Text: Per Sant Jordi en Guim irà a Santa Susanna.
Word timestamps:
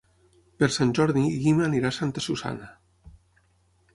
Per 0.61 0.69
Sant 0.77 0.93
Jordi 0.99 1.21
en 1.33 1.43
Guim 1.43 1.61
irà 1.81 1.91
a 1.91 1.95
Santa 1.99 2.25
Susanna. 2.29 2.71